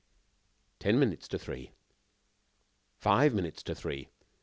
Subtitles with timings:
[0.79, 4.09] Ten minutes to three!....Five minutes to three!....